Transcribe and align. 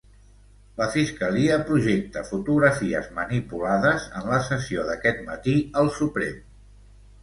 La 0.79 0.87
fiscalia 0.95 1.57
projecta 1.67 2.25
fotografies 2.31 3.13
manipulades 3.21 4.11
en 4.23 4.29
la 4.35 4.43
sessió 4.51 4.91
d'aquest 4.93 5.27
matí 5.33 5.57
al 5.85 5.97
Suprem. 6.03 6.47